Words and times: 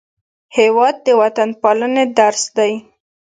هېواد 0.57 0.95
د 1.05 1.07
وطنپالنې 1.21 2.05
درس 2.19 2.43
دی. 2.57 2.73